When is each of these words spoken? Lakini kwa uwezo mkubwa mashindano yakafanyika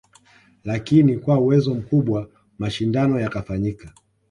Lakini 0.63 1.17
kwa 1.17 1.39
uwezo 1.39 1.73
mkubwa 1.73 2.29
mashindano 2.59 3.19
yakafanyika 3.19 3.93